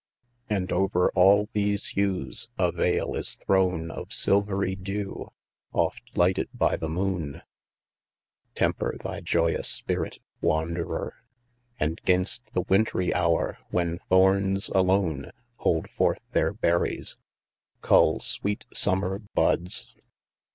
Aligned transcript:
And 0.49 0.71
over 0.71 1.11
all 1.13 1.45
these 1.53 1.89
hues 1.89 2.49
a 2.57 2.71
veil 2.71 3.13
is 3.13 3.35
thrown 3.35 3.91
Of 3.91 4.11
silvery 4.13 4.75
dew, 4.75 5.29
oft 5.73 6.01
lighted 6.17 6.49
by 6.55 6.75
the 6.75 6.89
moon. 6.89 7.43
180 8.57 8.65
IN 8.65 8.65
THE 8.65 8.65
NEW 8.65 8.71
FOREST. 8.79 8.95
Temper 8.95 8.97
thy 9.03 9.21
joyous 9.21 9.67
spirit, 9.67 10.17
wanderer! 10.41 11.13
And 11.79 12.01
'gainst 12.03 12.51
the 12.53 12.61
wintry 12.61 13.13
hour, 13.13 13.59
when 13.69 13.99
thorns 14.09 14.69
alone 14.69 15.29
Hold 15.57 15.87
forth 15.87 16.21
their 16.31 16.51
berries, 16.51 17.15
cull 17.81 18.19
sweet 18.19 18.65
summer 18.73 19.19
buds. 19.35 19.95